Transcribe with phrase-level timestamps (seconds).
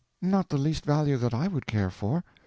[0.19, 2.23] "Not the least value that I would care for.